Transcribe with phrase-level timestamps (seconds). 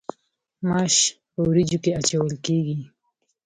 [0.67, 0.95] ماش
[1.33, 2.77] په وریجو کې اچول کیږي.